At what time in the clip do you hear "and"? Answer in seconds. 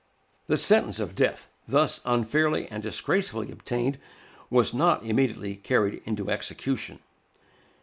2.71-2.81